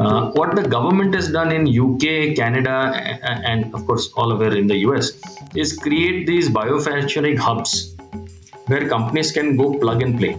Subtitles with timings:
[0.00, 2.74] Uh, what the government has done in UK, Canada,
[3.50, 5.20] and of course all over in the US
[5.54, 7.96] is create these biofacturing hubs
[8.66, 10.38] where companies can go plug and play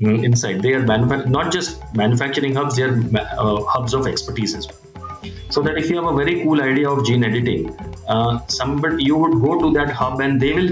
[0.00, 0.62] mm, inside.
[0.62, 2.96] They are manuf- not just manufacturing hubs; they are
[3.38, 5.32] uh, hubs of expertise as well.
[5.50, 7.76] So that if you have a very cool idea of gene editing,
[8.06, 10.70] uh, somebody you would go to that hub and they will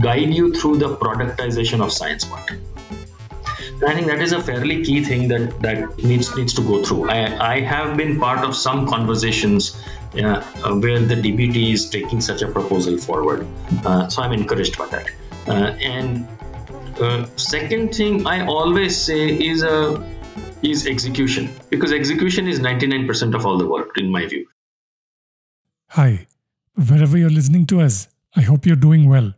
[0.00, 2.52] guide you through the productization of science part.
[3.86, 7.10] I think that is a fairly key thing that that needs needs to go through.
[7.10, 9.82] I, I have been part of some conversations
[10.22, 10.40] uh,
[10.84, 13.46] where the DBT is taking such a proposal forward,
[13.84, 15.10] uh, so I'm encouraged by that.
[15.48, 16.28] Uh, and
[17.00, 20.04] uh, second thing I always say is a uh,
[20.62, 24.46] is execution because execution is 99% of all the work in my view.
[25.88, 26.28] Hi,
[26.76, 29.32] wherever you're listening to us, I hope you're doing well.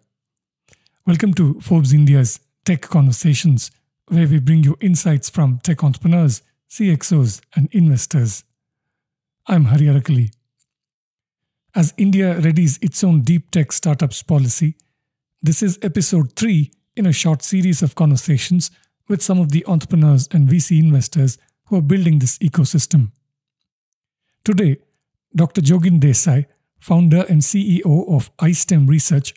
[1.06, 3.70] Welcome to Forbes India's Tech Conversations
[4.08, 8.44] where we bring you insights from tech entrepreneurs, CXOs, and investors.
[9.46, 10.30] I'm Hari Arakali.
[11.74, 14.77] As India readies its own deep tech startups policy,
[15.42, 18.70] this is episode 3 in a short series of conversations
[19.08, 23.11] with some of the entrepreneurs and VC investors who are building this ecosystem.
[24.44, 24.77] Today,
[25.34, 25.62] Dr.
[25.62, 26.46] Jogin Desai,
[26.78, 29.34] founder and CEO of EyeStem Research,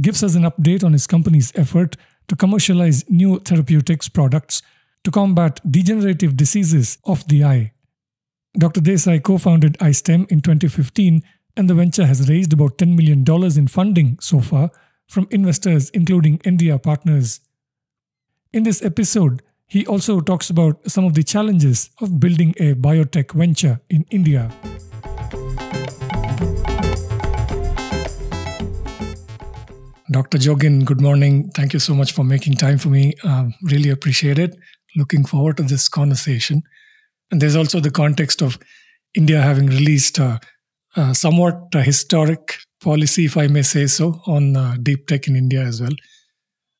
[0.00, 1.96] gives us an update on his company's effort
[2.32, 4.62] to commercialize new therapeutics products
[5.04, 7.72] to combat degenerative diseases of the eye.
[8.56, 8.80] Dr.
[8.80, 11.22] Desai co founded EyeStem in 2015,
[11.58, 13.22] and the venture has raised about $10 million
[13.58, 14.70] in funding so far
[15.06, 17.40] from investors including Endiya Partners.
[18.54, 23.32] In this episode, he also talks about some of the challenges of building a biotech
[23.32, 24.50] venture in India.
[30.12, 30.36] Dr.
[30.36, 31.50] Jogin, good morning.
[31.50, 33.14] Thank you so much for making time for me.
[33.24, 34.54] Um, really appreciate it.
[34.94, 36.62] Looking forward to this conversation.
[37.30, 38.58] And there's also the context of
[39.14, 40.38] India having released a,
[40.96, 45.36] a somewhat a historic policy, if I may say so, on uh, deep tech in
[45.36, 45.94] India as well.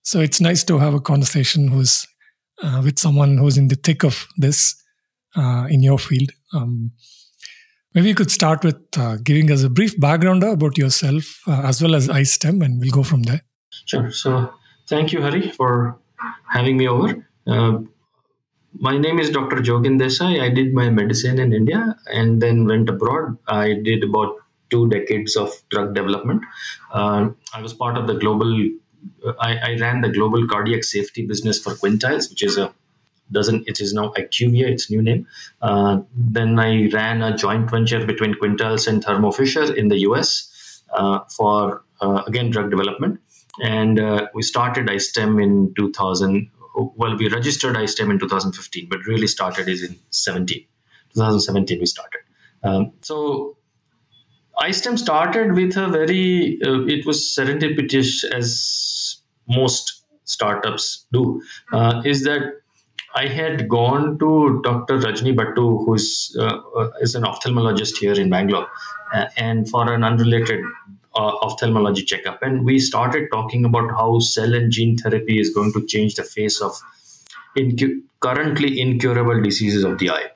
[0.02, 2.06] So it's nice to have a conversation who's
[2.62, 4.74] uh, with someone who's in the thick of this
[5.36, 6.30] uh, in your field.
[6.52, 6.92] Um,
[7.94, 11.82] Maybe you could start with uh, giving us a brief background about yourself uh, as
[11.82, 13.42] well as EyeStem, and we'll go from there.
[13.86, 14.10] Sure.
[14.10, 14.52] So,
[14.88, 15.98] thank you, Hari, for
[16.48, 17.26] having me over.
[17.46, 17.80] Uh,
[18.78, 19.56] my name is Dr.
[19.56, 20.40] Jogin Desai.
[20.40, 23.36] I did my medicine in India and then went abroad.
[23.46, 24.36] I did about
[24.70, 26.42] two decades of drug development.
[26.92, 28.70] Uh, I was part of the global.
[29.38, 32.72] I, I ran the global cardiac safety business for Quintiles, which is a
[33.30, 35.26] doesn't it is now IQVIA, its new name.
[35.60, 40.82] Uh, then I ran a joint venture between Quintiles and Thermo Fisher in the US
[40.92, 43.20] uh, for uh, again drug development,
[43.62, 46.50] and uh, we started EyeStem in 2000.
[46.74, 50.64] Well, we registered EyeStem in 2015, but really started is in 17.
[51.14, 52.20] 2017 we started.
[52.64, 53.56] Um, so
[54.58, 59.16] EyeStem started with a very uh, it was serendipitous as
[59.48, 62.61] most startups do uh, is that
[63.14, 64.98] I had gone to Dr.
[64.98, 68.68] Rajni Battu, who is, uh, uh, is an ophthalmologist here in Bangalore,
[69.12, 70.64] uh, and for an unrelated
[71.14, 72.42] uh, ophthalmology checkup.
[72.42, 76.22] And we started talking about how cell and gene therapy is going to change the
[76.22, 76.72] face of
[77.56, 80.30] incu- currently incurable diseases of the eye.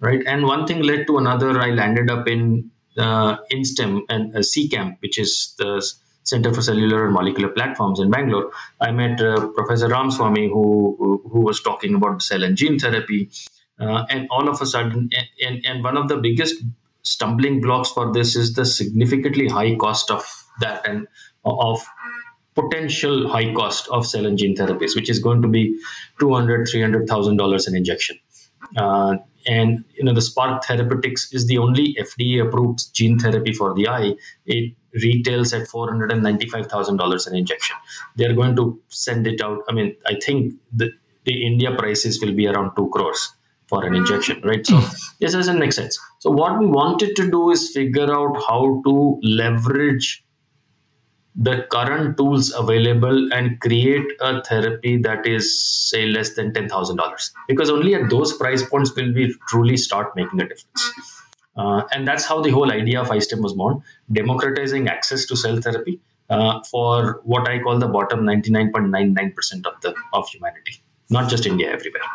[0.00, 1.60] Right, and one thing led to another.
[1.60, 5.86] I landed up in uh, INSTEM and uh, CCAMP, which is the
[6.30, 11.40] Center for Cellular and Molecular Platforms in Bangalore, I met uh, Professor Ramaswamy, who, who,
[11.40, 13.30] was talking about cell and gene therapy,
[13.80, 15.10] uh, and all of a sudden,
[15.44, 16.62] and, and one of the biggest
[17.02, 20.24] stumbling blocks for this is the significantly high cost of
[20.60, 21.08] that and
[21.44, 21.84] of
[22.54, 25.76] potential high cost of cell and gene therapies, which is going to be
[26.18, 28.18] two hundred, three hundred thousand dollars an injection.
[28.76, 33.74] Uh, and you know the Spark Therapeutics is the only FDA approved gene therapy for
[33.74, 34.14] the eye.
[34.46, 37.76] It retails at four hundred and ninety five thousand dollars an injection.
[38.16, 39.60] They are going to send it out.
[39.68, 40.90] I mean, I think the
[41.24, 43.32] the India prices will be around two crores
[43.68, 44.46] for an injection, mm.
[44.46, 44.66] right?
[44.66, 44.80] So
[45.20, 45.98] this doesn't make sense.
[46.18, 50.24] So what we wanted to do is figure out how to leverage
[51.36, 57.70] the current tools available and create a therapy that is say less than $10000 because
[57.70, 60.92] only at those price points will we truly start making a difference
[61.60, 63.82] uh, and that's how the whole idea of EyeStem was born
[64.20, 69.94] democratizing access to cell therapy uh, for what i call the bottom 99.99% of the
[70.12, 70.76] of humanity
[71.18, 72.08] not just india everywhere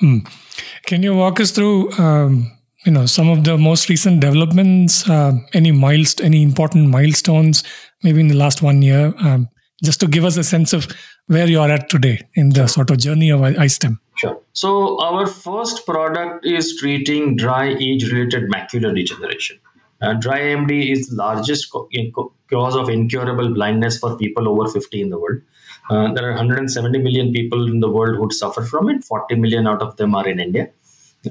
[0.00, 0.18] hmm.
[0.86, 2.50] can you walk us through um,
[2.86, 7.62] you know some of the most recent developments uh, any milest any important milestones
[8.02, 9.48] maybe in the last one year um,
[9.82, 10.86] just to give us a sense of
[11.26, 14.38] where you are at today in the sort of journey of EyeStem Sure.
[14.52, 19.58] So our first product is treating dry age-related macular degeneration.
[20.02, 21.72] Uh, dry AMD is the largest
[22.50, 25.40] cause of incurable blindness for people over 50 in the world.
[25.88, 29.02] Uh, there are 170 million people in the world who suffer from it.
[29.02, 30.68] 40 million out of them are in India,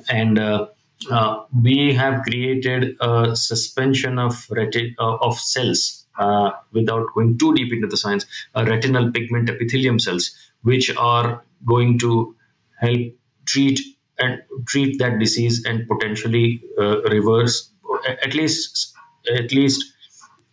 [0.09, 0.65] and uh,
[1.11, 7.53] uh we have created a suspension of reti- uh, of cells uh, without going too
[7.53, 8.25] deep into the science.
[8.55, 10.31] retinal pigment epithelium cells,
[10.63, 12.35] which are going to
[12.79, 13.01] help
[13.45, 13.79] treat
[14.17, 16.61] and treat that disease and potentially
[17.17, 17.71] reverse
[18.07, 18.95] at least
[19.33, 19.93] at least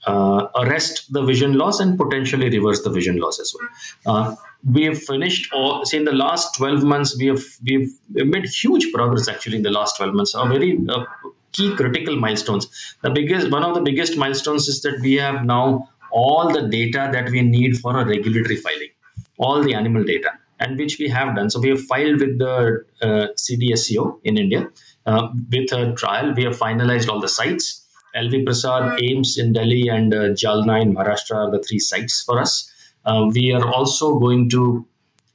[0.06, 3.68] uh, arrest the vision loss and potentially reverse the vision loss as well.
[4.06, 4.34] Uh,
[4.72, 5.84] we have finished all.
[5.84, 9.70] Say in the last twelve months, we have we've made huge progress actually in the
[9.70, 10.34] last twelve months.
[10.34, 11.04] A very uh,
[11.52, 12.96] key critical milestones.
[13.02, 17.10] The biggest one of the biggest milestones is that we have now all the data
[17.12, 18.90] that we need for a regulatory filing,
[19.38, 21.50] all the animal data, and which we have done.
[21.50, 24.68] So we have filed with the uh, CDSCO in India
[25.06, 26.34] uh, with a trial.
[26.34, 27.82] We have finalized all the sites.
[28.16, 32.40] LV Prasad, AIIMS in Delhi, and uh, Jalna in Maharashtra are the three sites for
[32.40, 32.72] us.
[33.04, 34.86] Uh, we are also going to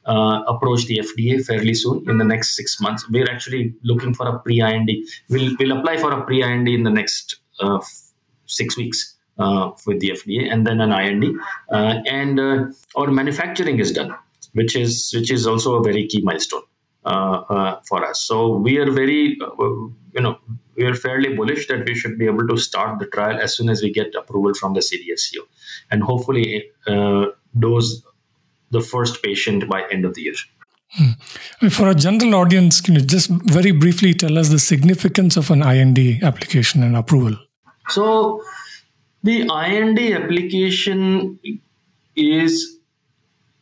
[0.05, 3.07] uh, approach the FDA fairly soon in the next six months.
[3.09, 4.89] We're actually looking for a pre IND.
[5.29, 7.79] We'll, we'll apply for a pre IND in the next uh,
[8.45, 9.15] six weeks.
[9.39, 11.23] Uh, with the FDA and then an IND,
[11.71, 12.39] uh, and
[12.95, 14.13] our manufacturing is done,
[14.53, 16.63] which is which is also a very key milestone.
[17.03, 18.21] Uh, uh, for us.
[18.21, 20.37] So we are very, uh, you know,
[20.75, 23.69] we are fairly bullish that we should be able to start the trial as soon
[23.69, 25.39] as we get approval from the CDSCO,
[25.89, 26.69] and hopefully
[27.57, 28.03] dose
[28.69, 30.35] the first patient by end of the year.
[30.91, 31.69] Hmm.
[31.69, 35.63] For a general audience, can you just very briefly tell us the significance of an
[35.63, 37.35] IND application and approval?
[37.89, 38.43] So,
[39.23, 41.39] the IND application
[42.15, 42.77] is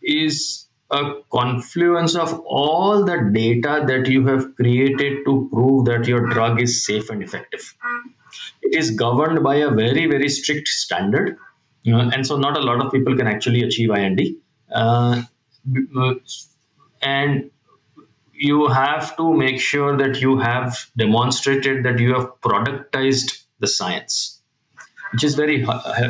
[0.02, 6.28] is a confluence of all the data that you have created to prove that your
[6.30, 7.76] drug is safe and effective.
[8.62, 11.38] It is governed by a very, very strict standard.
[11.86, 14.22] and so not a lot of people can actually achieve IND.
[14.72, 15.24] Uh,
[17.02, 17.52] and
[18.34, 24.40] you have to make sure that you have demonstrated that you have productized the science
[25.12, 25.66] which is very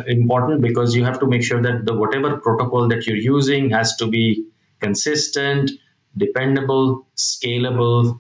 [0.08, 3.96] important because you have to make sure that the whatever protocol that you're using has
[3.96, 4.46] to be
[4.80, 5.72] consistent,
[6.18, 8.20] dependable, scalable,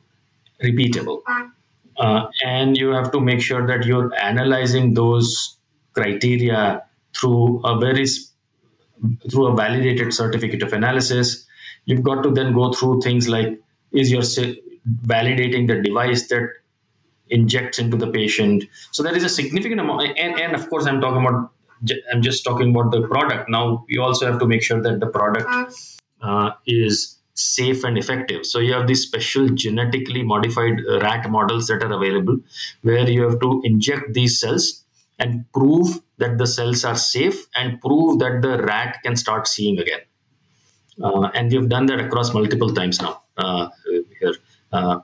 [0.63, 1.21] repeatable.
[1.97, 5.57] Uh, and you have to make sure that you're analyzing those
[5.94, 6.83] criteria
[7.15, 8.06] through a very
[9.31, 11.45] through a validated certificate of analysis.
[11.85, 13.59] You've got to then go through things like
[13.91, 14.21] is your
[15.05, 16.50] validating the device that
[17.29, 18.63] injects into the patient.
[18.91, 21.51] So there is a significant amount, and, and of course, I'm talking about
[22.12, 23.50] I'm just talking about the product.
[23.50, 25.47] Now you also have to make sure that the product
[26.21, 28.45] uh, is safe and effective.
[28.45, 32.38] So you have these special genetically modified rat models that are available
[32.81, 34.83] where you have to inject these cells
[35.19, 39.80] and prove that the cells are safe and prove that the rat can start seeing
[39.80, 40.01] again.
[41.01, 43.22] Uh, and we've done that across multiple times now.
[43.38, 43.69] Uh,
[44.19, 44.33] here,
[44.74, 45.00] uh,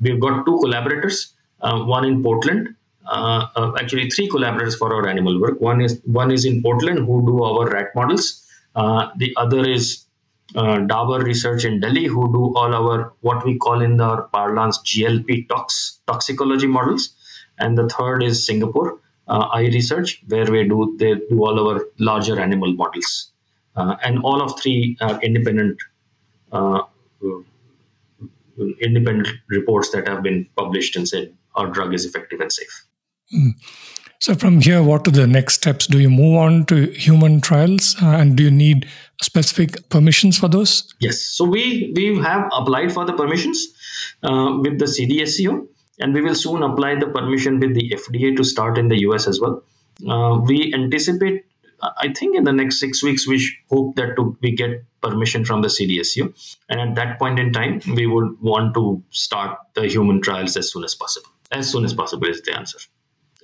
[0.00, 2.74] we've got two collaborators, uh, one in Portland.
[3.06, 5.60] Uh, actually, three collaborators for our animal work.
[5.60, 8.42] One is one is in Portland who do our rat models.
[8.74, 10.05] the other is
[10.54, 14.78] uh, Dabur Research in Delhi, who do all our what we call in our parlance
[14.78, 17.14] GLP tox toxicology models,
[17.58, 21.86] and the third is Singapore uh, Eye Research, where we do they do all our
[21.98, 23.32] larger animal models,
[23.76, 25.78] uh, and all of three are independent.
[26.52, 26.82] Uh,
[28.80, 32.84] independent reports that have been published and said our drug is effective and safe.
[33.34, 33.50] Mm.
[34.26, 35.86] So, from here, what are the next steps?
[35.86, 38.88] Do you move on to human trials, uh, and do you need
[39.22, 40.92] specific permissions for those?
[40.98, 41.22] Yes.
[41.22, 43.64] So we we have applied for the permissions
[44.24, 45.68] uh, with the CDSCO,
[46.00, 49.28] and we will soon apply the permission with the FDA to start in the US
[49.28, 49.62] as well.
[50.10, 51.44] Uh, we anticipate,
[51.80, 53.40] I think, in the next six weeks, we
[53.70, 56.34] hope that to, we get permission from the CDSCO,
[56.68, 60.72] and at that point in time, we would want to start the human trials as
[60.72, 61.30] soon as possible.
[61.52, 62.80] As soon as possible is the answer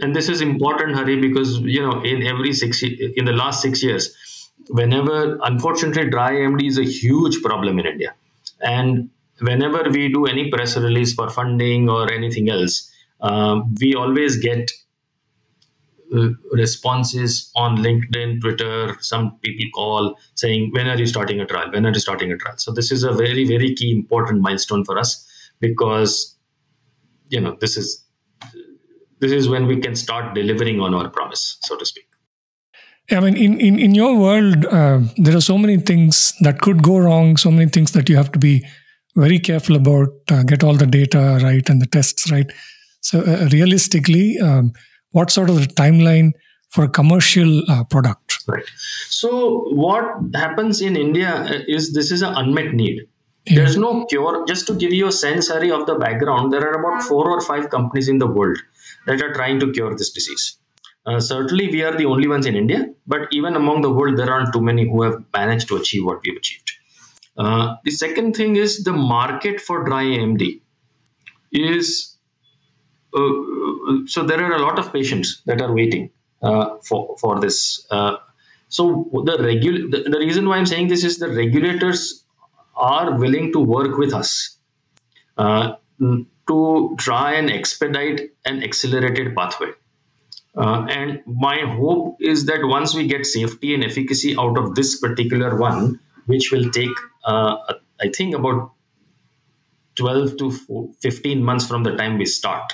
[0.03, 3.83] and this is important hari because you know in every six in the last six
[3.83, 4.09] years
[4.81, 8.15] whenever unfortunately dry amd is a huge problem in india.
[8.61, 9.11] And
[9.47, 12.91] whenever we do any press release for funding or anything else
[13.21, 14.71] um, we always get
[16.17, 21.73] uh, responses on linkedin twitter some people call saying when are you starting a trial?
[21.73, 22.57] When are you starting a trial?
[22.59, 25.11] So this is a very very key important milestone for us
[25.61, 26.37] because
[27.29, 28.05] you know this is
[29.23, 32.07] this is when we can start delivering on our promise, so to speak.
[33.11, 36.83] I mean, in, in, in your world, uh, there are so many things that could
[36.83, 38.67] go wrong, so many things that you have to be
[39.15, 42.51] very careful about uh, get all the data right and the tests right.
[43.01, 44.73] So uh, realistically, um,
[45.11, 46.33] what sort of timeline
[46.71, 48.39] for a commercial uh, product?
[48.49, 48.65] Right.
[49.09, 53.03] So what happens in India uh, is this is an unmet need.
[53.45, 53.57] Yeah.
[53.57, 54.45] There's no cure.
[54.47, 57.41] Just to give you a sense, Hari, of the background, there are about four or
[57.41, 58.59] five companies in the world
[59.07, 60.57] that are trying to cure this disease.
[61.05, 64.33] Uh, certainly, we are the only ones in India, but even among the world, there
[64.33, 66.73] aren't too many who have managed to achieve what we've achieved.
[67.37, 70.61] Uh, the second thing is the market for dry AMD
[71.51, 72.17] is
[73.15, 76.11] uh, uh, so there are a lot of patients that are waiting
[76.43, 77.87] uh, for for this.
[77.91, 78.17] Uh,
[78.69, 82.25] so the regul the, the reason why I'm saying this is the regulators
[82.75, 84.57] are willing to work with us
[86.49, 89.71] to try and expedite an accelerated pathway.
[90.57, 94.99] Uh, and my hope is that once we get safety and efficacy out of this
[95.01, 96.91] particular one, which will take,
[97.25, 97.57] uh,
[98.01, 98.73] I think, about
[99.97, 102.73] 12 to 15 months from the time we start,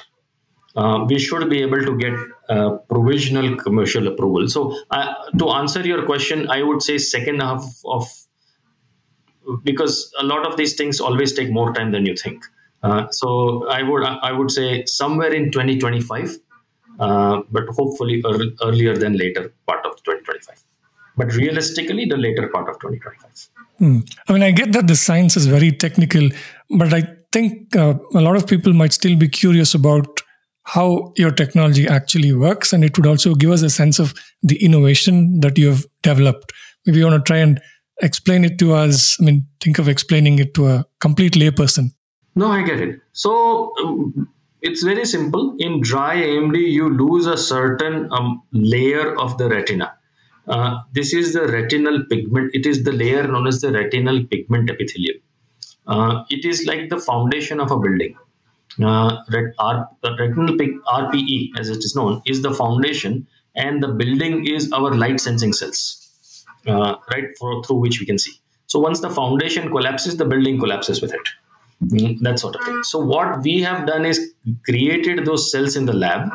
[0.76, 2.14] uh, we should be able to get
[2.48, 4.48] uh, provisional commercial approval.
[4.48, 8.08] So, uh, to answer your question, I would say second half of
[9.64, 12.44] because a lot of these things always take more time than you think.
[12.82, 16.38] Uh, so I would I would say somewhere in 2025
[16.98, 20.62] uh, but hopefully early, earlier than later part of 2025.
[21.16, 23.48] But realistically, the later part of 2025.
[23.78, 23.98] Hmm.
[24.28, 26.28] I mean, I get that the science is very technical,
[26.70, 30.20] but I think uh, a lot of people might still be curious about
[30.64, 34.62] how your technology actually works, and it would also give us a sense of the
[34.62, 36.52] innovation that you have developed.
[36.84, 37.60] Maybe you want to try and
[38.02, 39.16] explain it to us.
[39.20, 41.92] I mean, think of explaining it to a complete layperson.
[42.40, 43.00] No, I get it.
[43.12, 43.32] So,
[43.82, 44.28] um,
[44.62, 45.56] it's very simple.
[45.58, 49.94] In dry AMD, you lose a certain um, layer of the retina.
[50.46, 52.50] Uh, this is the retinal pigment.
[52.54, 55.16] It is the layer known as the retinal pigment epithelium.
[55.86, 58.16] Uh, it is like the foundation of a building.
[58.80, 59.16] Uh,
[59.58, 63.26] R- retinal pig- RPE, as it is known, is the foundation,
[63.56, 68.18] and the building is our light sensing cells, uh, right, for, through which we can
[68.18, 68.34] see.
[68.66, 71.28] So once the foundation collapses, the building collapses with it.
[71.82, 72.82] Mm, that sort of thing.
[72.82, 74.32] So what we have done is
[74.64, 76.28] created those cells in the lab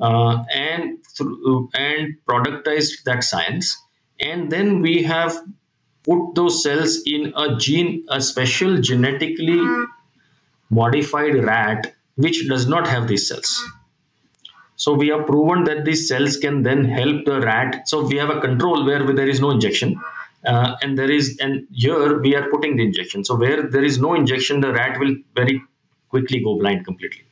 [0.00, 3.76] uh, and through, and productized that science,
[4.20, 5.36] and then we have
[6.08, 9.60] put those cells in a gene, a special genetically
[10.70, 13.64] modified rat which does not have these cells.
[14.76, 17.88] So we have proven that these cells can then help the rat.
[17.88, 20.00] So we have a control where there is no injection
[20.46, 23.24] uh, and there is and here we are putting the injection.
[23.24, 25.62] So where there is no injection the rat will very
[26.08, 27.24] quickly go blind completely.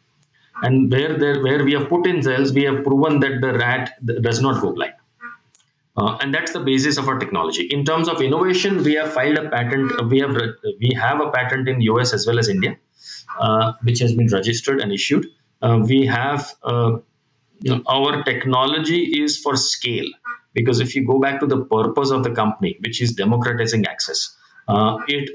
[0.62, 3.95] And where there where we have put in cells we have proven that the rat
[4.23, 4.95] does not go blind.
[5.97, 7.64] Uh, and that's the basis of our technology.
[7.67, 10.37] In terms of innovation we have filed a patent we have
[10.81, 12.76] we have a patent in us as well as india
[13.38, 15.26] uh, which has been registered and issued.
[15.62, 16.99] Uh, we have uh,
[17.61, 20.09] you know, our technology is for scale
[20.52, 24.37] because if you go back to the purpose of the company which is democratizing access
[24.69, 25.30] uh, it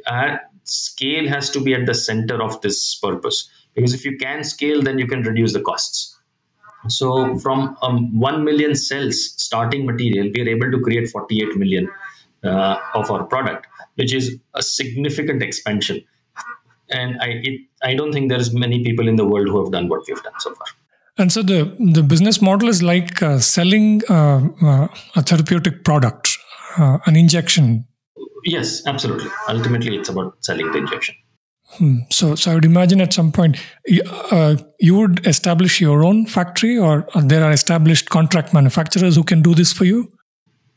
[0.65, 3.49] scale has to be at the center of this purpose.
[3.73, 6.17] Because if you can scale then you can reduce the costs.
[6.87, 11.89] So from um, 1 million cells starting material we are able to create 48 million
[12.43, 16.03] uh, of our product which is a significant expansion.
[16.89, 19.87] And i it, i don't think there's many people in the world who have done
[19.89, 20.67] what we've done so far
[21.17, 26.37] and so the, the business model is like uh, selling uh, uh, a therapeutic product,
[26.77, 27.85] uh, an injection.
[28.43, 29.29] Yes, absolutely.
[29.47, 31.15] Ultimately, it's about selling the injection.
[31.77, 31.97] Hmm.
[32.11, 33.57] So, so I would imagine at some point
[34.31, 39.41] uh, you would establish your own factory, or there are established contract manufacturers who can
[39.41, 40.11] do this for you.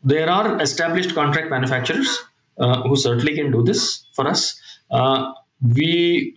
[0.03, 2.19] There are established contract manufacturers
[2.59, 4.59] uh, who certainly can do this for us
[5.61, 6.35] we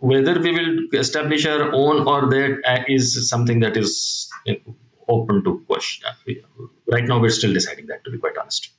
[0.00, 4.30] whether we will establish our own or that uh, something that is
[5.08, 6.08] open to question.
[6.90, 8.70] Right now we're still deciding that to be quite honest.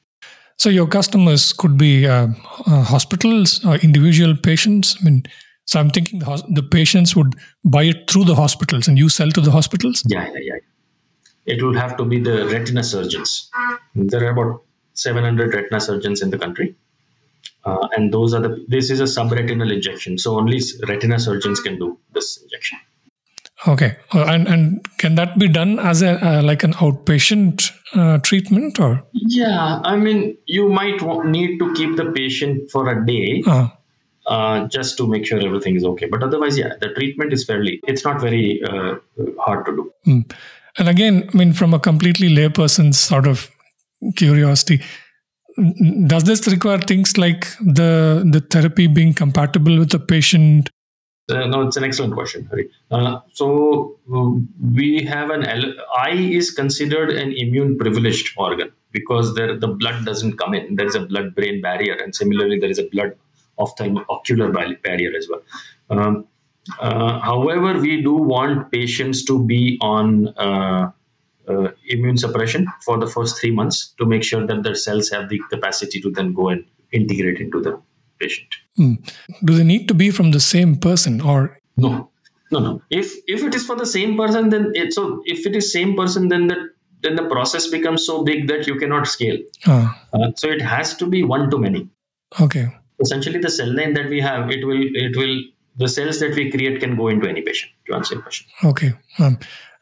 [0.58, 2.28] So your customers could be uh,
[2.66, 4.98] uh, hospitals or individual patients?
[5.00, 5.24] I mean
[5.68, 7.34] so i'm thinking the, the, patients would
[7.64, 10.04] buy it through the hospitals and you sell to the hospitals?
[10.08, 10.60] Yeah yeah yeah.
[11.46, 13.50] It would have to be the retina surgeons.
[13.94, 16.76] There are about 700 retina surgeons in the country
[17.66, 20.18] uh, and those are the this is a subretinal injection.
[20.18, 22.80] So only retina surgeons can do this injection.
[23.68, 23.98] Okay.
[24.14, 28.80] Uh, and and can that be done as a uh, like an outpatient uh, treatment
[28.80, 29.04] or?
[29.14, 33.70] Yeah i mean you might need to keep the patient for a day uh-huh.
[34.28, 36.08] uh, just to make sure everything is okay.
[36.08, 38.96] But otherwise yeah the treatment is fairly it's not very uh,
[39.40, 39.92] hard to do.
[40.06, 40.34] Mm.
[40.78, 43.50] and again i mean from a completely layperson's sort of
[44.16, 44.82] curiosity
[46.08, 50.70] does this require things like the the therapy being compatible with the patient?
[51.30, 52.48] Uh, no, it's an excellent question.
[52.92, 54.30] Uh, so uh,
[54.74, 55.44] we have an
[55.98, 60.76] eye is considered an immune privileged organ because there the blood doesn't come in.
[60.76, 63.16] There is a blood-brain barrier, and similarly there is a blood
[63.58, 65.42] ocular barrier as well.
[65.90, 66.28] Um,
[66.80, 70.28] uh, however, we do want patients to be on
[71.48, 75.10] uh, uh, immune suppression for the first three months to make sure that their cells
[75.10, 77.80] have the capacity to then go and integrate into the
[78.20, 78.48] patient.
[78.76, 78.94] Hmm.
[79.44, 82.10] Do they need to be from the same person or no?
[82.52, 82.82] No, no.
[82.90, 85.96] If if it is for the same person, then it so if it is same
[85.96, 86.70] person, then the
[87.02, 89.38] then the process becomes so big that you cannot scale.
[89.66, 89.90] Uh,
[90.36, 91.90] so it has to be one to many.
[92.40, 92.68] Okay.
[93.00, 95.42] Essentially, the cell line that we have, it will it will
[95.78, 97.72] the cells that we create can go into any patient.
[97.88, 98.48] To answer your question.
[98.64, 98.94] Okay.
[99.20, 99.38] Um,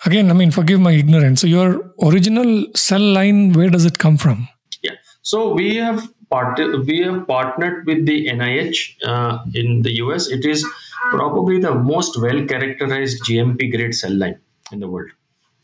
[0.06, 1.42] again, I mean, forgive my ignorance.
[1.42, 4.48] So your original cell line, where does it come from?
[4.82, 4.96] Yeah.
[5.22, 10.30] So we have part we have partnered with the NIH uh, in the US.
[10.30, 10.66] It is
[11.12, 14.40] probably the most well characterized GMP grade cell line
[14.72, 15.12] in the world,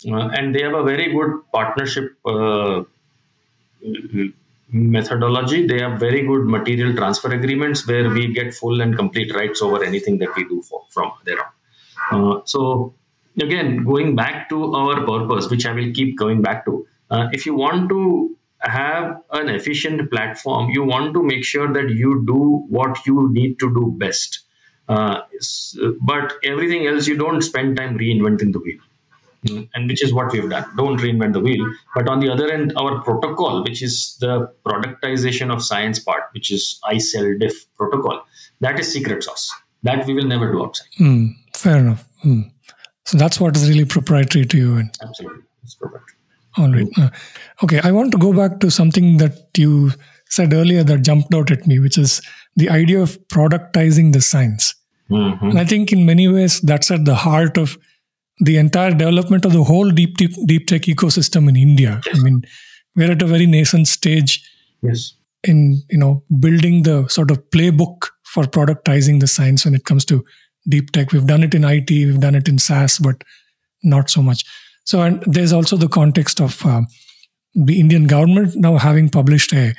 [0.07, 2.15] uh, and they have a very good partnership.
[2.25, 2.83] Uh,
[4.71, 9.63] methodology they have very good material transfer agreements where we get full and complete rights
[9.63, 11.39] over anything that we do for, from there
[12.11, 12.93] on uh, so
[13.41, 17.45] again, going back to our purpose, which I will keep going back to, uh, if
[17.45, 22.65] you want to have an efficient platform, you want to make sure that you do
[22.69, 24.41] what you need to do best.
[24.87, 25.21] Uh,
[26.01, 28.79] but everything else, you don't spend time reinventing the wheel.
[29.45, 30.65] Mm, and which is what we've done.
[30.75, 31.65] Don't reinvent the wheel.
[31.95, 36.51] But on the other end, our protocol, which is the productization of science part, which
[36.51, 38.25] is iCellDiff protocol,
[38.59, 39.49] that is secret sauce.
[39.83, 40.89] That we will never do outside.
[40.99, 42.05] Mm, fair enough.
[42.25, 42.51] Mm.
[43.09, 44.77] So that's what is really proprietary to you.
[44.77, 46.15] And Absolutely, it's proprietary.
[46.57, 46.87] All right.
[46.95, 47.09] Uh,
[47.63, 49.93] okay, I want to go back to something that you
[50.27, 52.21] said earlier that jumped out at me, which is
[52.55, 54.75] the idea of productizing the science.
[55.09, 55.49] Mm-hmm.
[55.49, 57.79] And I think in many ways that's at the heart of
[58.41, 62.01] the entire development of the whole deep deep, deep tech ecosystem in India.
[62.05, 62.19] Yes.
[62.19, 62.43] I mean,
[62.95, 64.47] we're at a very nascent stage.
[64.83, 65.15] Yes.
[65.43, 70.05] In you know building the sort of playbook for productizing the science when it comes
[70.05, 70.23] to
[70.67, 71.11] deep tech.
[71.11, 73.23] We've done it in IT, we've done it in SaaS, but
[73.83, 74.45] not so much.
[74.85, 76.81] So, and there's also the context of uh,
[77.53, 79.73] the Indian government now having published a,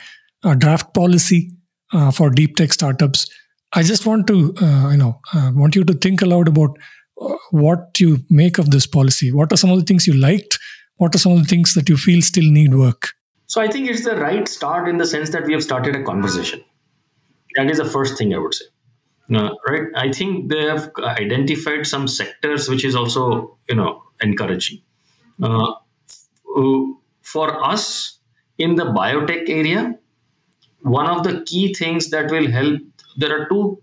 [0.44, 1.52] a draft policy
[1.92, 3.28] uh, for deep tech startups.
[3.72, 6.76] I just want to, uh, you know, uh, want you to think aloud about
[7.20, 9.32] uh, what you make of this policy.
[9.32, 10.58] What are some of the things you liked?
[10.96, 13.12] What are some of the things that you feel still need work?
[13.46, 16.04] So I think it's the right start in the sense that we have started a
[16.04, 16.62] conversation.
[17.56, 18.66] That is the first thing I would say.
[19.32, 19.88] Uh, right.
[19.94, 24.82] I think they have identified some sectors which is also you know encouraging.
[25.42, 25.74] Uh,
[27.22, 28.18] for us
[28.58, 29.94] in the biotech area,
[30.82, 32.80] one of the key things that will help.
[33.16, 33.82] There are two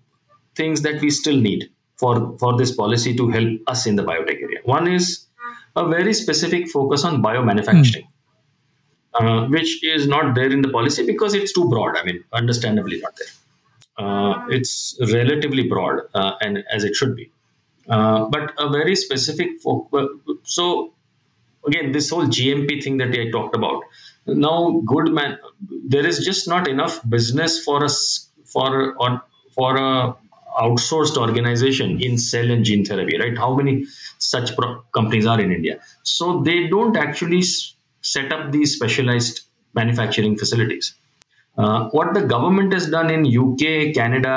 [0.56, 4.42] things that we still need for for this policy to help us in the biotech
[4.42, 4.60] area.
[4.66, 5.28] One is
[5.76, 8.04] a very specific focus on biomanufacturing.
[8.04, 8.14] Mm.
[9.14, 11.98] Uh, which is not there in the policy because it's too broad.
[11.98, 13.28] I mean, understandably not there
[13.98, 17.32] uh, it's relatively broad uh, and as it should be.
[17.90, 20.08] Uh, but a very specific focus.
[20.44, 20.94] So
[21.66, 23.84] again, this whole GMP thing that I talked about.
[24.26, 25.38] Now, good man,
[25.88, 30.16] there is just not enough business for us for on for a
[30.60, 33.38] outsourced organization in cell and gene therapy, right?
[33.38, 33.86] How many
[34.18, 35.80] such pro- companies are in India?
[36.04, 39.42] So they don't actually s- set up these specialized
[39.76, 40.96] manufacturing facilities.
[41.58, 44.34] Uh, what the government has done in UK, Canada,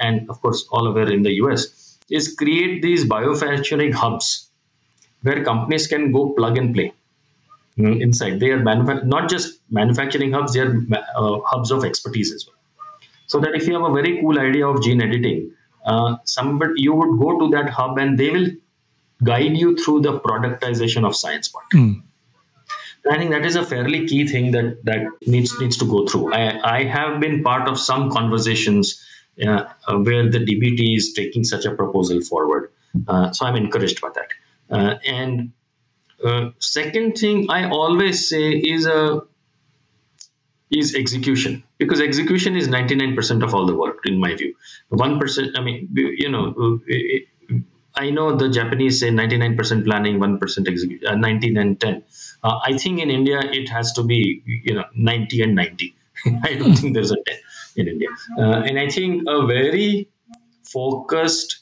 [0.00, 4.50] and of course all over in the US is create these biofacturing hubs
[5.22, 6.92] where companies can go plug and play
[7.76, 8.38] mm, inside.
[8.38, 10.76] They are manuf- not just manufacturing hubs; they are
[11.16, 12.56] uh, hubs of expertise as well.
[13.26, 15.50] So that if you have a very cool idea of gene editing,
[15.84, 18.50] uh, somebody you would go to that hub and they will
[19.24, 21.64] guide you through the productization of science part.
[21.74, 22.02] Mm.
[23.10, 26.32] I think that is a fairly key thing that that needs needs to go through.
[26.32, 29.04] I, I have been part of some conversations
[29.46, 32.70] uh, where the DBT is taking such a proposal forward,
[33.08, 34.28] uh, so I'm encouraged by that.
[34.70, 35.52] Uh, and
[36.24, 39.20] uh, second thing I always say is a
[40.70, 44.54] is execution because execution is 99% of all the work in my view.
[44.88, 46.80] One percent, I mean, you know,
[47.96, 52.02] I know the Japanese say 99% planning, 1% execution, uh, 19 and 10.
[52.42, 55.94] Uh, I think in India it has to be, you know, 90 and 90.
[56.44, 57.36] I don't think there's a 10
[57.76, 58.08] in India.
[58.38, 60.08] Uh, and I think a very
[60.64, 61.60] focused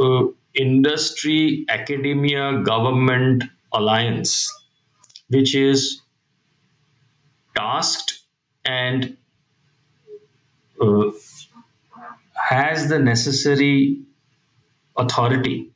[0.00, 4.50] uh, industry, academia, government alliance,
[5.28, 6.00] which is
[7.54, 8.20] tasked
[8.64, 9.16] and
[10.80, 11.10] uh,
[12.48, 14.05] has the necessary
[14.96, 15.70] authority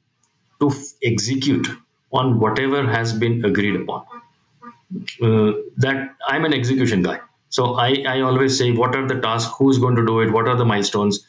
[0.60, 1.68] to f- execute
[2.12, 4.04] on whatever has been agreed upon.
[5.22, 7.20] Uh, that I'm an execution guy.
[7.48, 9.52] So I, I always say, what are the tasks?
[9.58, 10.32] Who's going to do it?
[10.32, 11.24] What are the milestones?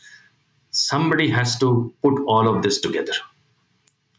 [0.71, 3.13] Somebody has to put all of this together.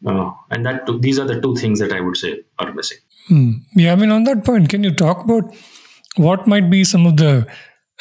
[0.04, 2.98] Uh, and that these are the two things that I would say are missing.
[3.28, 3.52] Hmm.
[3.74, 5.54] Yeah, I mean, on that point, can you talk about
[6.16, 7.46] what might be some of the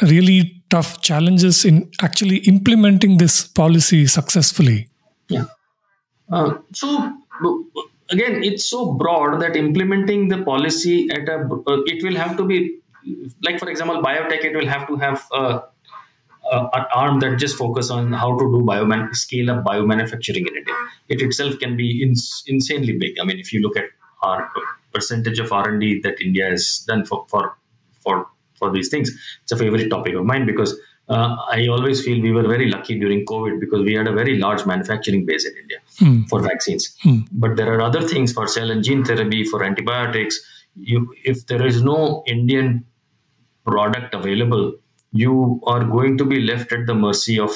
[0.02, 4.90] really tough challenges in actually implementing this policy successfully?
[5.28, 5.46] Yeah.
[6.32, 7.14] Uh, so
[8.10, 12.46] again, it's so broad that implementing the policy at a uh, it will have to
[12.46, 12.78] be
[13.44, 14.44] like for example, biotech.
[14.46, 15.64] It will have to have a,
[16.52, 20.56] a, an arm that just focus on how to do bioman scale up biomanufacturing in
[20.56, 20.76] India.
[21.10, 23.20] It itself can be ins- insanely big.
[23.20, 23.86] I mean, if you look at
[24.22, 24.50] our
[24.94, 27.58] percentage of R and D that India has done for for
[28.00, 29.12] for for these things,
[29.44, 30.78] it's a favorite topic of mine because
[31.16, 34.38] uh, I always feel we were very lucky during COVID because we had a very
[34.44, 36.22] large manufacturing base in India Hmm.
[36.32, 36.96] for vaccines.
[37.04, 37.20] Hmm.
[37.44, 40.40] But there are other things for cell and gene therapy, for antibiotics.
[40.92, 42.86] You, if there is no Indian
[43.66, 44.74] product available,
[45.12, 47.52] you are going to be left at the mercy of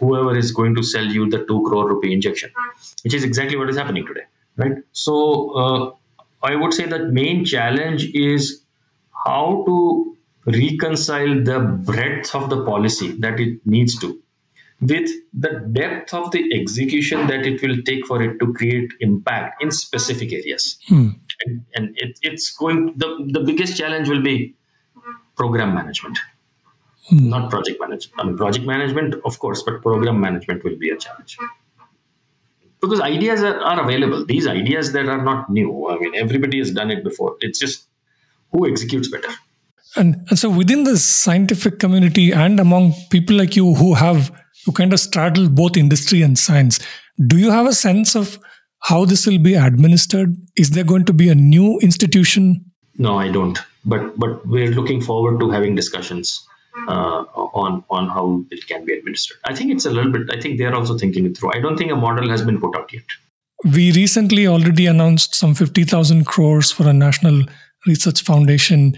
[0.00, 2.50] whoever is going to sell you the two crore rupee injection,
[3.04, 4.24] which is exactly what is happening today,
[4.56, 4.72] right?
[4.92, 5.14] So
[5.64, 5.92] uh,
[6.42, 8.62] I would say that main challenge is
[9.26, 10.16] how to
[10.48, 14.20] reconcile the breadth of the policy that it needs to
[14.80, 19.60] with the depth of the execution that it will take for it to create impact
[19.60, 20.78] in specific areas.
[20.88, 21.08] Hmm.
[21.44, 24.54] and, and it, it's going the, the biggest challenge will be
[25.36, 26.18] program management.
[27.08, 27.30] Hmm.
[27.30, 28.20] not project management.
[28.20, 31.38] I mean project management of course but program management will be a challenge.
[32.80, 34.24] Because ideas are, are available.
[34.24, 35.88] These ideas that are not new.
[35.88, 37.36] I mean everybody has done it before.
[37.40, 37.88] It's just
[38.52, 39.30] who executes better
[39.96, 44.30] And, and so within the scientific community and among people like you who have
[44.64, 46.78] who kind of straddle both industry and science,
[47.26, 48.38] do you have a sense of
[48.80, 50.36] how this will be administered?
[50.56, 52.64] Is there going to be a new institution?
[52.96, 53.58] No, I don't.
[53.84, 56.46] But but we're looking forward to having discussions
[56.88, 57.24] uh,
[57.54, 59.38] on on how it can be administered.
[59.44, 60.30] I think it's a little bit.
[60.30, 61.52] I think they're also thinking it through.
[61.54, 63.04] I don't think a model has been put out yet.
[63.64, 67.42] We recently already announced some 50,000 crores for a national
[67.86, 68.96] research foundation.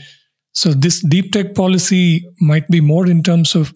[0.52, 3.72] So this deep tech policy might be more in terms of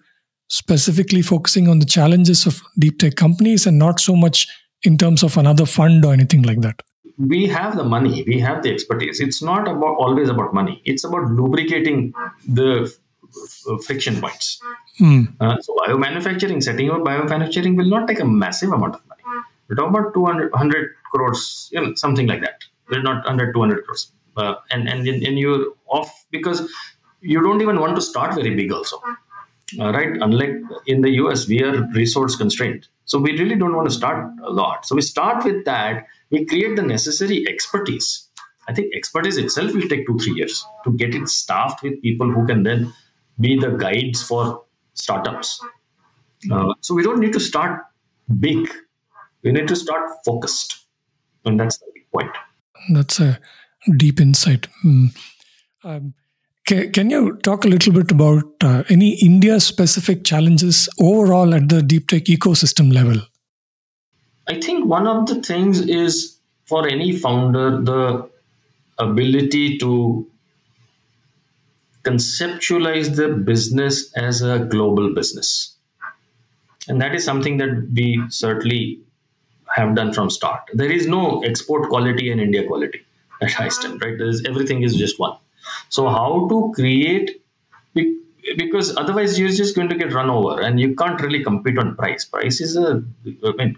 [0.49, 4.49] specifically focusing on the challenges of deep tech companies and not so much
[4.83, 6.83] in terms of another fund or anything like that.
[7.19, 8.25] We have the money.
[8.27, 9.21] We have the expertise.
[9.21, 10.83] It's not about always about money.
[10.85, 12.13] It's about lubricating
[12.47, 14.61] the f- friction points.
[14.99, 15.23] Hmm.
[15.41, 19.23] Uh, so biomanufacturing, setting up biomanufacturing will not take a massive amount of money.
[19.69, 22.63] We're talking about 200 100 crores, you know, something like that.
[22.91, 24.11] We're not under 200 crores.
[24.37, 26.69] Uh, and, and, and you're off because
[27.21, 29.01] you don't even want to start very big also.
[29.79, 30.11] Uh, right?
[30.21, 32.89] Unlike in the US, we are resource constrained.
[33.07, 34.87] So we really don't want to start a lot.
[34.87, 36.07] So we start with that.
[36.31, 38.29] We create the necessary expertise.
[38.69, 42.31] I think expertise itself will take two, three years to get it staffed with people
[42.31, 42.93] who can then
[43.41, 45.61] be the guides for startups.
[46.51, 47.83] Uh, so we don't need to start
[48.41, 48.69] big.
[49.43, 50.87] We need to start focused.
[51.45, 52.35] And that's the big point.
[52.91, 53.39] That's a
[53.97, 54.67] deep insight.
[54.83, 55.07] Hmm.
[55.83, 56.15] Um,
[56.67, 61.69] ca- can you talk a little bit about uh, any India specific challenges overall at
[61.69, 63.21] the deep tech ecosystem level?
[64.49, 68.29] I think one of the things is for any founder the
[68.99, 70.27] ability to
[72.03, 75.77] conceptualize the business as a global business.
[76.87, 79.01] And that is something that we certainly
[79.75, 80.61] have done from start.
[80.75, 83.05] There is no export quality and India quality
[83.45, 84.19] at EyeStem, right?
[84.19, 85.37] There is everything is just one.
[85.89, 87.41] So how to create
[88.59, 91.97] because otherwise you're just going to get run over and you can't really compete on
[91.97, 92.25] price.
[92.25, 93.03] Price is a
[93.45, 93.77] I mean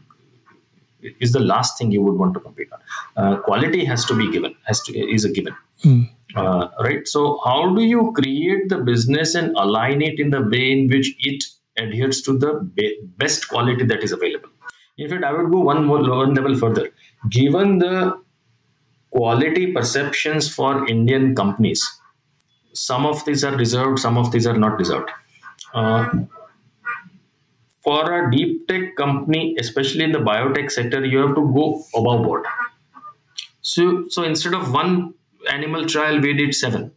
[1.21, 2.81] is the last thing you would want to compete on.
[3.17, 5.55] Uh, quality has to be given, has to is a given.
[5.83, 6.03] Hmm.
[6.35, 7.07] Uh, right.
[7.07, 11.15] So how do you create the business and align it in the way in which
[11.21, 11.45] it
[11.79, 14.49] adheres to the be- best quality that is available?
[14.99, 16.91] In fact, I would go one more one level further.
[17.31, 18.21] Given the
[19.17, 21.83] quality perceptions for Indian companies,
[22.75, 25.11] some of these are deserved, some of these are not deserved.
[25.73, 26.09] Uh,
[27.83, 32.25] for a deep tech company, especially in the biotech sector, you have to go above
[32.25, 32.45] board.
[33.63, 35.15] So, so instead of one
[35.51, 36.93] animal trial, we did seven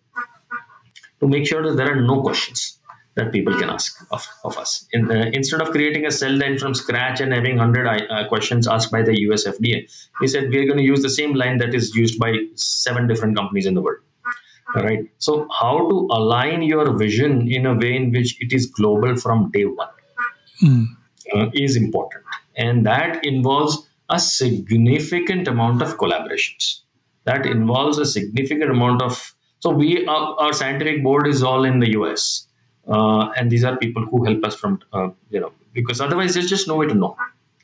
[1.19, 2.79] to make sure that there are no questions
[3.19, 4.73] that people can ask of, of us.
[4.91, 8.67] In, uh, instead of creating a cell line from scratch and having 100 uh, questions
[8.67, 9.77] asked by the US FDA,
[10.21, 13.38] we said we're going to use the same line that is used by seven different
[13.41, 14.03] companies in the world.
[14.75, 19.15] right so how to align your vision in a way in which it is global
[19.23, 19.95] from day one
[20.62, 20.88] Mm.
[21.34, 22.25] uh, is important
[22.58, 23.75] and that involves
[24.10, 26.82] a significant amount of collaborations
[27.23, 31.79] that involves a significant amount of so we our, our scientific board is all in
[31.79, 32.25] the us
[32.89, 36.49] uh, and these are people who help us from uh, you know because otherwise there's
[36.49, 37.15] just no way to know.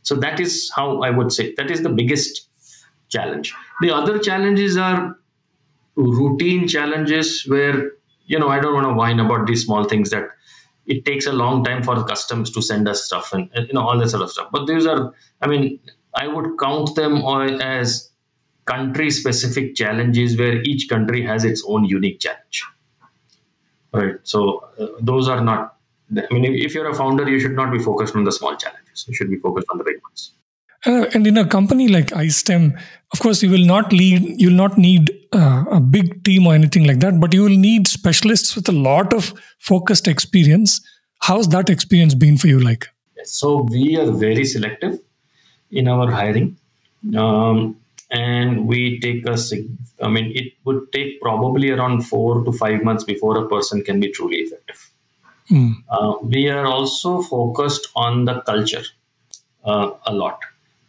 [0.04, 2.48] So that is how i would say that is the biggest
[3.10, 3.54] challenge.
[3.82, 5.18] The other challenges are
[5.96, 7.92] routine challenges where
[8.26, 10.26] you know i don't want to whine about these small things that
[10.86, 13.82] it takes a long time for the customs to send us stuff and you know
[13.82, 14.50] all that sort of stuff.
[14.52, 15.80] But these are i mean
[16.14, 17.18] i would count them
[17.62, 18.12] as
[18.66, 22.64] country specific challenges where each country has its own unique challenge
[23.96, 24.16] right.
[24.24, 25.76] So uh, those are not
[26.18, 29.06] i mean if, you're a founder you should not be focused on the small challenges.
[29.08, 30.32] You should be focused on the big ones.
[30.86, 32.80] Uh, and in a company like EyeStem,
[33.12, 36.54] of course, you will not lead, you will not need uh, a big team or
[36.54, 40.80] anything like that, but you will need specialists with a lot of focused experience.
[41.22, 42.88] How's that experience been for you like?
[43.24, 45.00] So we are very selective
[45.72, 46.56] in our hiring,
[47.18, 47.78] um,
[48.16, 49.38] and we take a.
[50.02, 54.00] I mean, it would take probably around four to five months before a person can
[54.00, 54.90] be truly effective.
[55.52, 55.84] Mm.
[55.90, 58.84] Uh, we are also focused on the culture
[59.64, 60.40] uh, a lot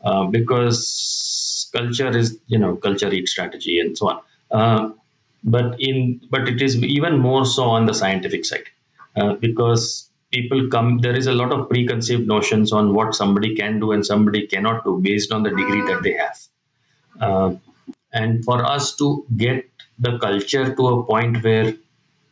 [0.05, 4.21] uh, because culture is you know culture eats strategy and so on.
[4.51, 4.91] Uh,
[5.45, 8.69] but in but it is even more so on the scientific side
[9.17, 13.79] uh, because people come there is a lot of preconceived notions on what somebody can
[13.81, 16.37] do and somebody cannot do based on the degree that they have
[17.21, 21.75] and for us to get the culture to a point where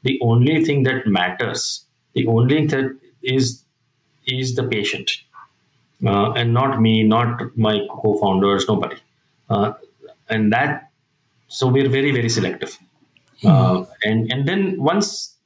[0.02, 3.64] the only thing that matters the only thing that is
[4.26, 5.10] is the patient.
[6.04, 8.96] Uh, and not me not my co-founders nobody.
[9.48, 9.72] Uh,
[10.28, 10.90] and that
[11.48, 12.76] so we're very very selective.
[13.44, 15.36] Uh, and and then once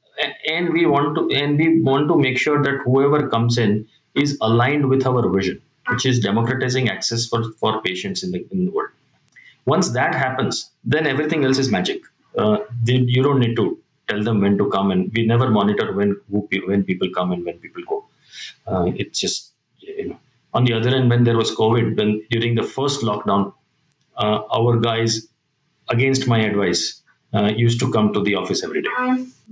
[0.47, 4.37] and we want to and we want to make sure that whoever comes in is
[4.41, 8.71] aligned with our vision which is democratizing access for for patients in the in the
[8.71, 8.89] world
[9.65, 12.01] once that happens then everything else is magic.
[12.37, 16.19] Uh, you don't need to tell them when to come and we never monitor when
[16.31, 18.05] who, when people come and when people go.
[18.67, 20.19] Uh, it's just you know
[20.53, 23.53] on the other end when there was covid when during the first lockdown
[24.17, 25.27] uh, our guys
[25.89, 27.01] against my advice
[27.33, 28.95] uh, used to come to the office every day.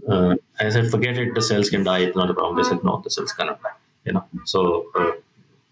[0.10, 2.58] Uh, i said forget it the cells can die it's not a problem.
[2.58, 4.26] They said no the cells cannot die you know.
[4.46, 5.12] So uh,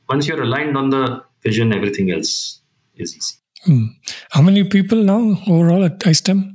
[0.09, 2.59] once you're aligned on the vision everything else
[2.95, 3.85] is easy Hmm.
[4.31, 6.51] How many people now overall at EyeStem?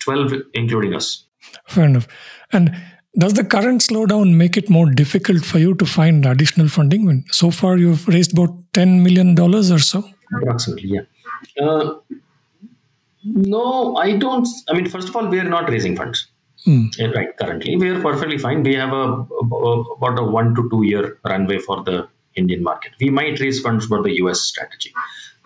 [0.00, 1.24] 12 including us
[1.66, 2.06] Fair enough.
[2.52, 2.74] And
[3.18, 7.24] does the current slowdown make it more difficult for you to find additional funding?
[7.30, 10.04] So far you've raised about ten million dollars or so.
[10.40, 11.94] approximately yeah uh,
[13.24, 16.26] no i don't i mean first of all we are not raising funds.
[16.68, 19.04] Uh, right currently we are perfectly fine we have a,
[19.58, 23.60] a- about a one to two year runway for the indian market we might raise
[23.66, 24.92] funds for the us strategy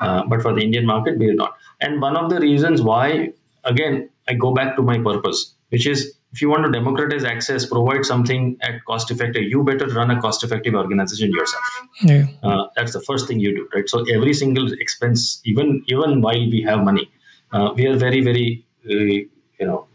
[0.04, 1.56] uh, but for the indian market we are not.
[1.80, 3.32] And one of the reasons why
[3.64, 7.66] again i go back to my purpose which is if you want to democratize access
[7.66, 11.64] provide something at cost effective you better run a cost effective organization yourself.
[12.02, 12.26] Yeah.
[12.42, 13.88] uh, that's the first thing you do right?
[13.88, 17.10] So every single expense even even while we have money
[17.52, 19.18] uh, we are very very uh,
[19.60, 19.86] you know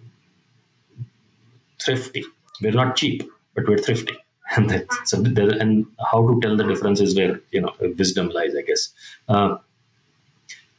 [1.81, 2.25] thrifty.
[2.61, 4.17] We're not cheap but we're thrifty.
[4.55, 8.55] And that's so and how to tell the difference is where you know wisdom lies
[8.61, 8.89] i guess.
[9.27, 9.57] Uh,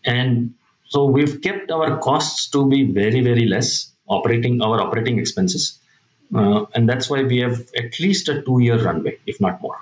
[0.05, 5.79] and so we've kept our costs to be very very less operating our operating expenses
[6.35, 9.79] uh, and that's why we have at least a two year runway if not more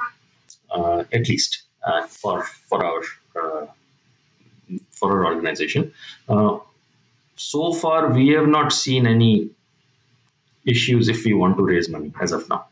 [0.71, 3.03] uh, at least uh, for for our
[3.41, 3.67] uh,
[4.91, 5.93] for our organization.
[6.29, 6.59] Uh,
[7.37, 9.51] so far, we have not seen any
[10.67, 12.67] issues if we want to raise money as of now.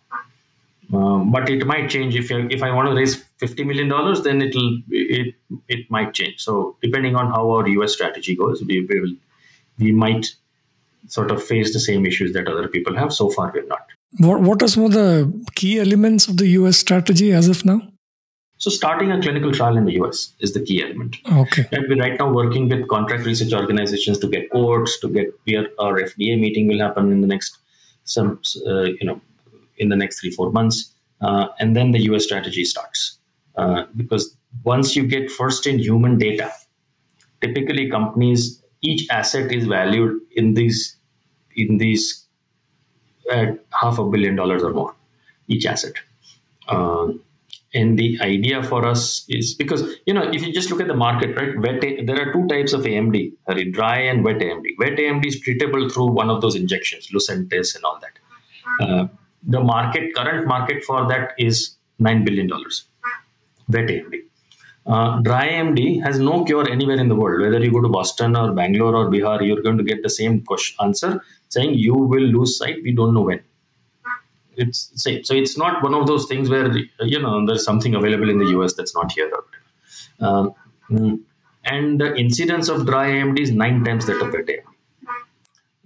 [0.93, 4.23] Um, but it might change if I, if I want to raise fifty million dollars,
[4.23, 5.35] then it'll it
[5.69, 6.41] it might change.
[6.41, 9.17] So depending on how our US strategy goes, we, we will
[9.79, 10.27] we might
[11.09, 13.13] sort of face the same issues that other people have.
[13.13, 13.87] So far, we're not.
[14.19, 17.83] What What are some of the key elements of the US strategy as of now?
[18.59, 21.17] So starting a clinical trial in the US is the key element.
[21.31, 21.67] Okay.
[21.73, 25.57] And we're right now working with contract research organizations to get quotes, to get we
[25.57, 27.59] are, our FDA meeting will happen in the next
[28.05, 29.21] some uh, you know
[29.79, 33.19] in the next three four months, uh, and then the US strategy starts
[33.57, 36.51] uh, because once you get first in human data,
[37.41, 40.97] typically companies each asset is valued in these
[41.55, 42.27] in these
[43.33, 44.95] at half a billion dollars or more
[45.49, 45.95] each asset.
[46.69, 47.23] Um,
[47.79, 50.95] And the idea for us is because you know if you just look at the
[51.01, 51.59] market, right?
[51.65, 53.17] Wet there are two types of AMD:
[53.73, 54.71] dry and wet AMD.
[54.79, 58.15] Wet AMD is treatable through one of those injections, Lucentis and all that.
[58.85, 59.05] Uh,
[59.47, 62.85] the market current market for that is nine billion dollars.
[63.69, 64.23] Wet AMD.
[64.87, 67.41] Uh, dry AMD has no cure anywhere in the world.
[67.43, 70.43] Whether you go to Boston or Bangalore or Bihar, you're going to get the same
[70.43, 72.77] question, answer saying you will lose sight.
[72.85, 73.43] We don't know when
[74.57, 75.25] it's same.
[75.25, 78.47] So it's not one of those things where you know there's something available in the
[78.59, 79.31] US that's not here.
[80.21, 80.55] Um,
[81.65, 84.76] and the incidence of dry AMD is nine times that of wet AMD.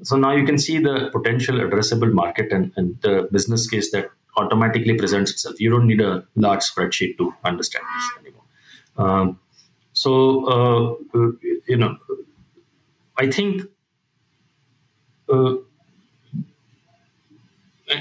[0.03, 4.11] So now you can see the potential addressable market and, and the business case that
[4.37, 5.61] automatically presents itself.
[5.61, 8.45] You don't need a large spreadsheet to understand this anymore.
[8.97, 9.41] Um,
[9.93, 10.45] so
[11.15, 11.21] uh,
[11.67, 11.97] you know,
[13.19, 13.63] I think.
[15.33, 15.57] Uh,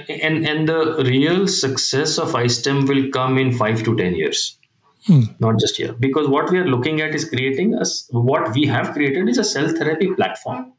[0.08, 4.58] and and the real success of EyeStem will come in five to ten years,
[5.06, 5.22] hmm.
[5.40, 5.94] not just here.
[5.94, 8.08] Because what we are looking at is creating us.
[8.12, 10.74] What we have created is a cell therapy platform,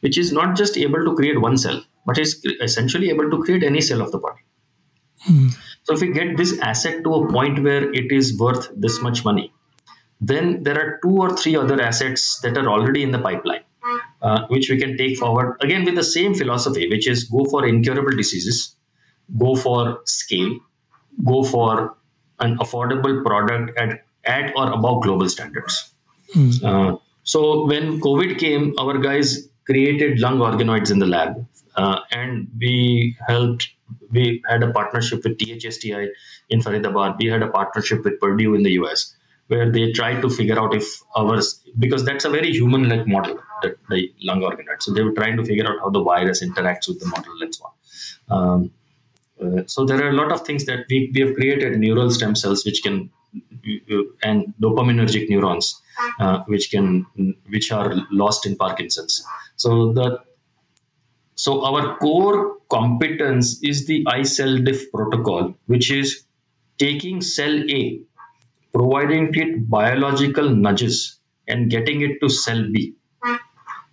[0.00, 3.62] which is not just able to create one cell, but is essentially able to create
[3.62, 4.40] any cell of the body.
[5.20, 5.48] Hmm.
[5.84, 9.24] So if we get this asset to a point where it is worth this much
[9.24, 9.52] money,
[10.20, 13.64] then there are two or three other assets that are already in the pipeline
[14.22, 17.66] uh, which we can take forward again with the same philosophy, which is go for
[17.66, 18.76] incurable diseases,
[19.38, 20.58] go for scale,
[21.24, 21.96] go for
[22.40, 25.92] an affordable product at, at or above global standards.
[26.34, 26.64] Mm.
[26.64, 32.48] Uh, so when COVID came, our guys created lung organoids in the lab, uh, and
[32.58, 33.68] we helped.
[34.10, 36.08] We had a partnership with THSTI
[36.50, 37.16] in Faridabad.
[37.18, 39.14] We had a partnership with Purdue in the US
[39.50, 40.88] where they tried to figure out if
[41.20, 41.48] ours
[41.84, 45.36] because that's a very human like model that the lung organoid so they were trying
[45.40, 47.72] to figure out how the virus interacts with the model and so on
[48.36, 48.70] um,
[49.44, 52.36] uh, so there are a lot of things that we, we have created neural stem
[52.42, 53.10] cells which can
[53.94, 55.66] uh, and dopaminergic neurons
[56.20, 56.88] uh, which can
[57.54, 57.90] which are
[58.22, 59.20] lost in parkinson's
[59.62, 60.08] so the
[61.44, 66.24] so our core competence is the iCellDiff protocol which is
[66.84, 67.82] taking cell a
[68.72, 72.94] providing it biological nudges and getting it to cell B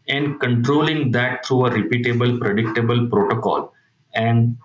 [0.08, 3.73] and controlling that through a repeatable, predictable protocol
[4.13, 4.58] and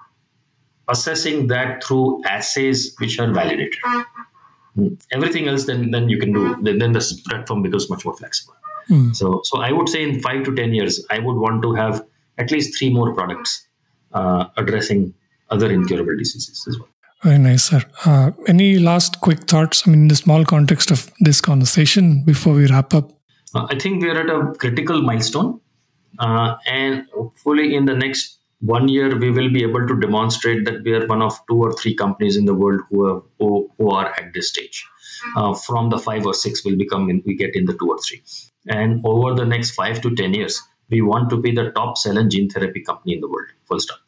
[0.88, 3.74] assessing that through assays which are validated.
[4.74, 4.94] Hmm.
[5.10, 6.56] Everything else, then then you can do.
[6.62, 8.54] Then, then the platform becomes much more flexible.
[8.88, 9.14] Mm.
[9.14, 12.04] So so I would say in five to ten years, I would want to have
[12.38, 13.66] at least three more products
[14.12, 15.14] uh, addressing
[15.50, 16.88] other incurable diseases as well.
[17.22, 17.82] Very nice, sir.
[18.04, 19.86] Uh, any last quick thoughts?
[19.86, 23.12] I mean, in the small context of this conversation before we wrap up?
[23.54, 25.60] Uh, I think we're at a critical milestone.
[26.18, 30.82] Uh, and hopefully, in the next one year, we will be able to demonstrate that
[30.82, 33.90] we are one of two or three companies in the world who are, who, who
[33.90, 34.84] are at this stage.
[35.36, 37.98] Uh, from the five or six, will become in, we get in the two or
[37.98, 38.22] three.
[38.68, 42.18] And over the next five to 10 years, we want to be the top cell
[42.18, 43.98] and gene therapy company in the world, full stop.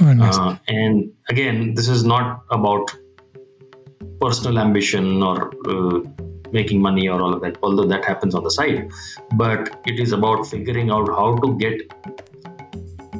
[0.00, 0.36] Nice.
[0.36, 2.94] Uh, and again, this is not about
[4.20, 6.00] personal ambition or uh,
[6.52, 8.90] making money or all of that, although that happens on the side.
[9.34, 11.80] But it is about figuring out how to get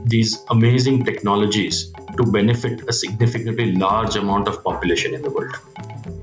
[0.04, 5.54] these amazing technologies to benefit a significantly large amount of population in the world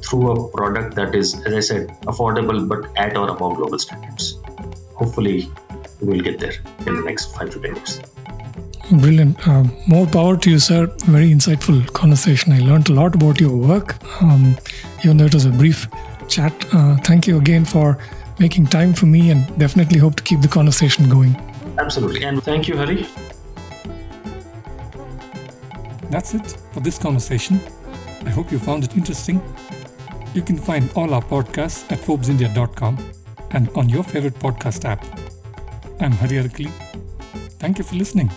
[0.03, 4.39] through a product that is, as I said, affordable but at or above global standards.
[4.95, 5.51] Hopefully,
[6.01, 6.53] we'll get there
[6.85, 8.01] in the next five to ten years.
[8.91, 9.47] Brilliant.
[9.47, 10.87] Uh, more power to you, sir.
[11.05, 12.51] Very insightful conversation.
[12.51, 14.57] I learned a lot about your work, um,
[15.03, 15.87] even though it was a brief
[16.27, 16.53] chat.
[16.73, 17.97] Uh, thank you again for
[18.39, 21.35] making time for me and definitely hope to keep the conversation going.
[21.77, 22.23] Absolutely.
[22.23, 23.07] And thank you, Hari.
[26.09, 27.59] That's it for this conversation.
[28.25, 29.41] I hope you found it interesting.
[30.33, 32.97] You can find all our podcasts at ForbesIndia.com
[33.51, 35.05] and on your favorite podcast app.
[35.99, 36.71] I'm Hari Arakali.
[37.59, 38.31] Thank you for listening.